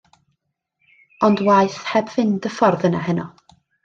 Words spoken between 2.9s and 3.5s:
yna heno.